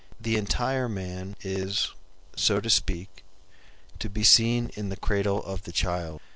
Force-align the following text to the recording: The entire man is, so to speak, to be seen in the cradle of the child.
The 0.19 0.35
entire 0.35 0.89
man 0.89 1.35
is, 1.43 1.91
so 2.35 2.59
to 2.59 2.71
speak, 2.71 3.23
to 3.99 4.09
be 4.09 4.23
seen 4.23 4.71
in 4.73 4.89
the 4.89 4.97
cradle 4.97 5.43
of 5.43 5.61
the 5.61 5.71
child. 5.71 6.19